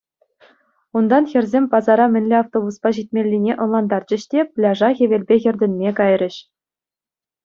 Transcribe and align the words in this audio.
Унтан 0.97 1.23
хӗрсем 1.31 1.65
пасара 1.73 2.07
мӗнле 2.13 2.35
автобуспа 2.43 2.89
ҫитмеллине 2.99 3.53
ӑнлантарчӗҫ 3.65 4.21
те 4.31 4.39
пляжа 4.55 4.89
хӗвелпе 5.03 5.35
хӗртӗнме 5.45 5.89
кайрӗҫ. 6.01 6.35